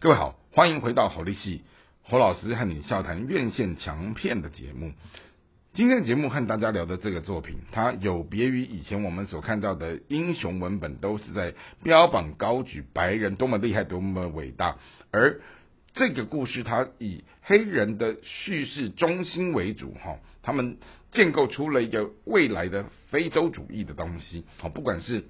[0.00, 1.64] 各位好，欢迎回到好利戏，
[2.04, 4.92] 侯老师和你笑谈院线强片的节目。
[5.72, 14.76] 今天的节目和大家聊的这个作品，它有别于以前我们所看到的英雄文本，都是在标榜高举白人多么厉害、多么伟大，
[15.10, 15.40] 而
[15.94, 20.78] 这个故事它以黑人的叙事中心为主，哈，他们
[21.10, 25.24] 建构出了一个未来的非洲主义的东西，好，不管是。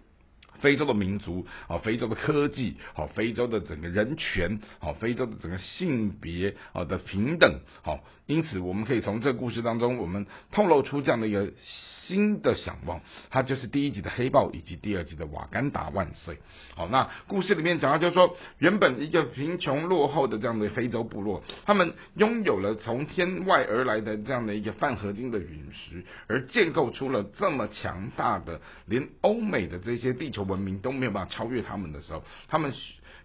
[0.60, 11.52] 非洲的民族，好，非洲的科技，好，非洲的整个人权，好，非洲的整个性别，好的平等，好，因此我们可以从这个故事当中，我们透露出这样的一个
[12.06, 16.38] 新的想望，它就是第一集的黑豹以及第二集的瓦干达万岁。
[16.74, 30.47] 好，那故事里面讲到就是说，原本一个贫穷落后的这样的非洲部落，他们拥有了从天外而来的这样的一个泛合金的陨石，而建构出了这么强大的，连欧美的这些地球。
[30.48, 32.72] 文明都没有办法超越他们的时候，他们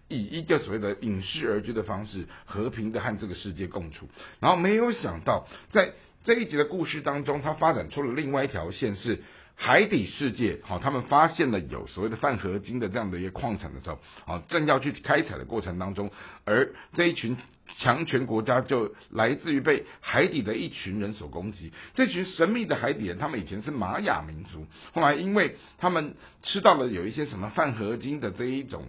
[0.08, 4.06] 以一个所谓的隐世而居的方式，和平的和这个世界共处。
[4.38, 9.22] 然后没有想到，在这一集的故事当中，他发展出了另外一条线，是
[9.56, 10.60] 海底世界。
[10.62, 16.10] 好，他们发现了有所谓的泛合金的这样的一个矿产的时候，好，正要去开采的过程当中，
[16.44, 17.36] 而这一群。
[17.78, 21.72] 强权国家就来自于被海底的一群人所攻击。
[21.94, 28.84] 这群神秘的海底人，他们以前是玛雅民族，后来因为他们吃到了有一些什么泛合金的这一种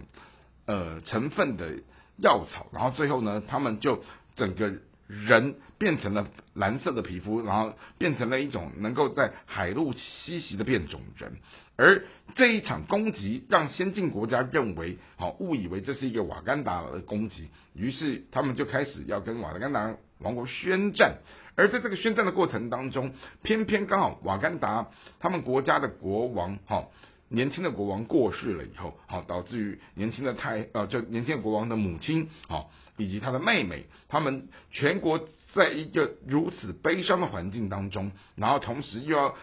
[0.66, 1.78] 呃成分的
[2.18, 4.04] 药草，然后最后呢，他们就
[4.36, 4.74] 整个。
[5.06, 11.36] 人变成了蓝色的皮肤，然后变成了一种能够在海陆栖息的变种人。
[11.76, 12.04] 而
[12.34, 21.18] 这一场攻击让先进国家认为，好误以为这是一个瓦干达的攻击，于是他们就开始要跟瓦干达王国宣战。
[21.54, 23.12] 而在这个宣战的过程当中，
[23.42, 24.88] 偏偏刚好瓦干达
[25.20, 26.86] 他们国家的国王，哈。
[27.28, 39.34] 年轻的国王过世了以后，好导致于年轻的太呃，就年轻的国王的母亲，好以及他的妹妹，他们全国在一个如此悲伤的环境当中，然后同时又要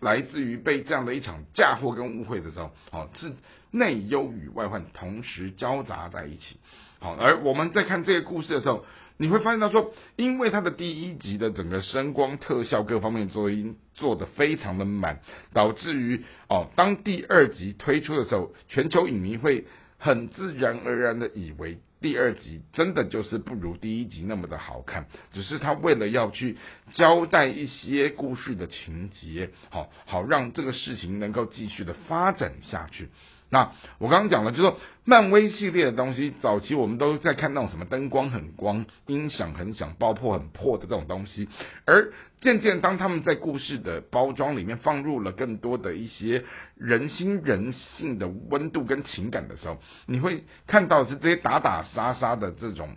[0.00, 3.32] 来自于被这样的一场嫁祸跟误会的时候，好是
[3.70, 6.58] 内忧与外患同时交杂在一起，
[6.98, 8.84] 好而我们在看这个故事的时候。
[9.20, 15.20] 你会发现到说，因为它的第一集的整个声光特效各方面做音做的非常的满，
[15.52, 19.66] 导致于哦，当第二集推出的时候，全球影迷会
[19.98, 26.56] 很自然而然的以为第二集真的就是不如第一集那么的好看，只是他为了要去
[26.94, 33.10] 交代一些故事的情节，好好让这个事情能够继续的发展下去。
[33.50, 41.48] 那我刚刚讲了，就说漫威系列的东西，早期我们都在看那种什么灯光很光、音响很响、爆破很破的这种东西，
[41.84, 46.44] 而渐渐当他们在故事的包装里面放入了更多的一些
[46.76, 52.96] 人心人性的温度跟情感的时候，你会看到是这些打打杀杀的这种。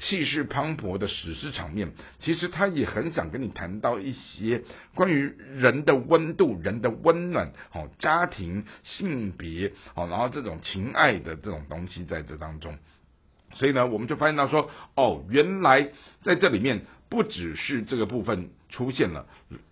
[0.00, 4.62] 气势磅礴的史诗场面，其实他也很想跟你谈到一些
[4.94, 12.78] 关于人的温度、人的温暖，好家庭、性别，好然后这种情爱的这种东西在这当中。
[13.54, 15.90] 所以呢，我们就发现到说，哦，原来
[16.22, 19.26] 在这里面不只是这个部分出现了，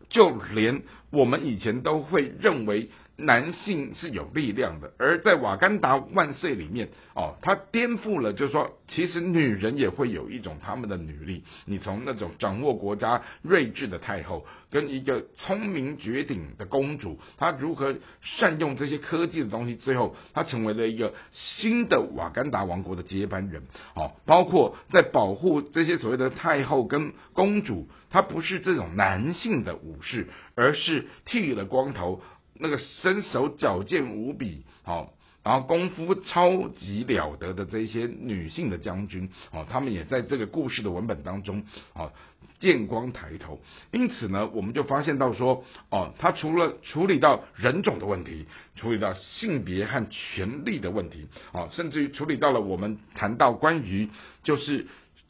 [0.08, 2.90] 就连我们以前都会认为。
[3.18, 11.42] 男性是有力量的，而在瓦干达万岁里面，哦，他颠覆了，就是说，其实女人也会有一种他们的女力。
[11.64, 23.62] 你从那种掌握国家睿智的太后，跟一个聪明绝顶的公主，她如何善用这些科技的东西，最后她成为了一个新的瓦干达王国的接班人。
[23.94, 32.20] 哦，包括在保护这些所谓的太后跟公主，她不是这种男性的武士，而是剃了光头。
[32.58, 35.12] 那个身手矫健无比，好，
[35.42, 41.62] 然后功夫超级了得的这些女性的将军，哦，他们也在这个故事的文本当中，
[41.94, 42.12] 哦，
[42.58, 43.60] 见光抬头。
[43.92, 54.08] 因此呢，我们就发现到说，哦，他除了处理到人种的问题，处理到性别和权力的问题，哦，甚至于处理到了我们谈到关于
[54.42, 54.86] 就是。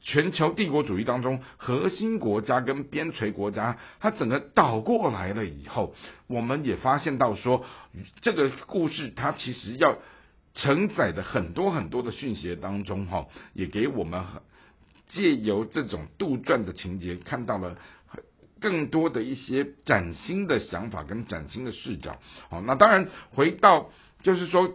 [0.08, 5.96] 全球帝国主义当中，核心国家跟边陲国家，它整个倒过来了以后，
[6.28, 7.64] 我们也发现到说，
[8.20, 9.98] 这个故事它其实要
[10.54, 14.24] 承载的很多很多的讯息当中，哈，也给我们
[15.08, 17.76] 借由这种杜撰的情节，看到了
[18.60, 22.16] 更多的一些崭新的想法跟崭新的视角。
[22.48, 23.90] 好，那当然回到
[24.22, 24.72] 就是说。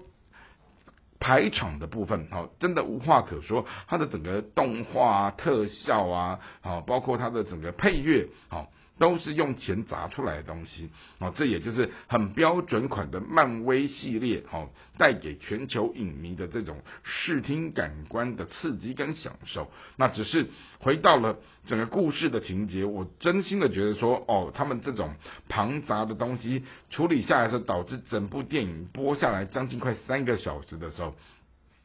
[1.21, 3.65] 排场的部分，好，真的无话可说。
[3.87, 8.67] 它的整个动画特效啊，好，包括它的整个配乐，好，
[9.01, 14.69] 都是用钱砸出来的东西哦，这也就是很标准款的漫威系列哦，
[14.99, 19.71] 带给全球影迷的这种视听感官的刺激跟享受。
[19.95, 20.45] 那只是
[20.77, 25.15] 回到了整个故事的情节，我真心的觉得说，哦，他们这种
[25.49, 31.15] 庞杂的东西处理下来时候，导致整部电影播下来将近快三个小时的时候。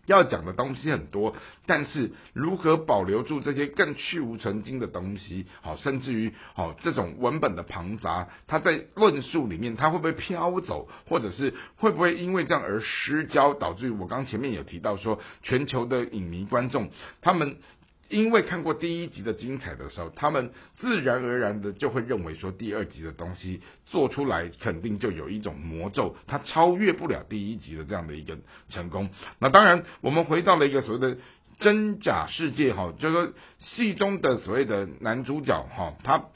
[0.07, 1.35] 要讲的东西很多，
[1.67, 17.57] 但是如何保留住这些更去无存经的东西，好，甚至于好这种文本的庞杂，它在论述里面，它会不会飘走，或者是会不会因为这样而失焦，导致于我刚前面有提到说，全球的影迷观众他们。
[18.09, 28.39] 因为看过第一集的精彩的时候，他们自然而然的就会认为说第二集的东西做出来肯定就有一种魔咒，它超越不了第一集的这样的一个
[28.69, 29.11] 成功。
[29.41, 31.19] 那当然，我们回到了一个所谓的
[31.59, 36.27] 真假世界哈，就是说戏中的所谓的男主角哈，他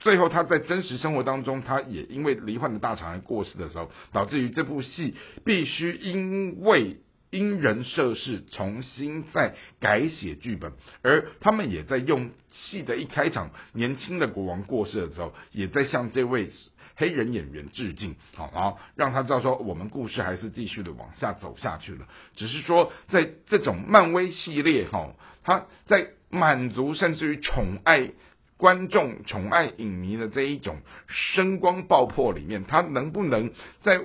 [0.00, 5.14] 最后他在真实生活当中，他也因为罹患的大肠癌过世的时候，导致于这部戏
[5.44, 6.98] 必须因为。
[7.30, 10.72] 因人设事，重新再改写剧本，
[11.02, 16.50] 而他们也在用戏的一开场，年轻的国王过世的时候，也在向这位
[16.96, 22.08] 黑人演员致敬，好，然后让他知道说，我们故事还是继续的往下走下去了。
[22.34, 28.10] 只是说，在这种漫威系列，哈，他在满足甚至于宠爱
[28.56, 33.52] 观众、宠爱影迷的这一种声光爆破里面，他能不能
[33.82, 34.00] 在？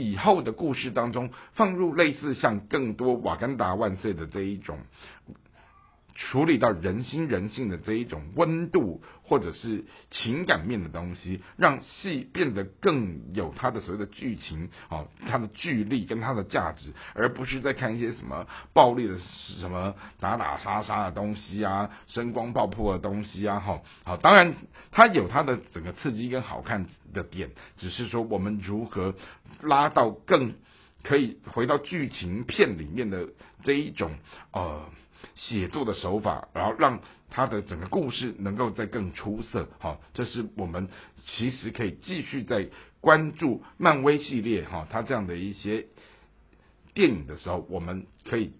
[0.00, 4.78] 以后的故事当中，放入类似像更多瓦干达万岁的这一种。
[6.20, 19.16] 处理到人心人性的这一种温度，或者是情感面的东西，让戏变得更有它的所谓的剧情哦，它的剧力跟它的价值，而不是在看一些什么暴力的、
[19.60, 24.54] 什么打打杀杀的东西啊，声光爆破的东西啊，哈，好，当然
[24.90, 29.14] 它有它的整个刺激跟好看的点，只是说我们如何
[29.62, 30.52] 拉到更
[31.02, 33.30] 可以回到剧情片里面的
[33.62, 34.10] 这一种
[34.52, 34.84] 呃。
[35.34, 37.00] 写作的手法，然后让
[37.30, 40.88] 他的整个故事能够再更出色，好，这是我们
[41.24, 42.68] 其实可以继续在
[43.00, 45.86] 关注漫威系列哈，它这样的一些
[46.94, 48.52] 电影的时候，我们可以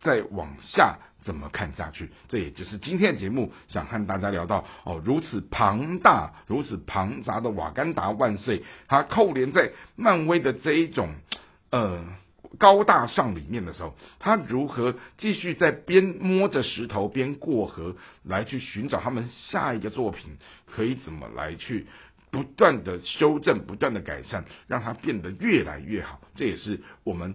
[0.00, 2.10] 再往下怎么看下去？
[2.28, 11.14] 这也就是今天的节目想和大家聊到哦，如此庞大、如此庞杂的瓦干达万岁，它扣连在漫威的这一种
[11.70, 12.04] 呃。
[12.58, 20.36] 高大上里面的时候，他如何继续在边摸着石头边过河，来去寻找他们下一个作品
[20.66, 21.86] 可以怎么来去
[22.30, 26.20] 不断的修正、不断的改善，让它变得越来越好。
[26.34, 27.34] 这也是我们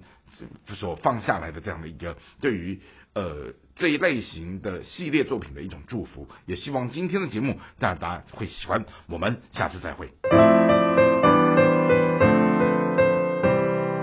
[0.75, 2.79] 所放下来的这样的一个对于
[3.13, 6.27] 呃这一类型的系列作品的一种祝福。
[6.45, 8.85] 也希望今天的节目大家会喜欢。
[9.07, 10.58] 我们下次再会。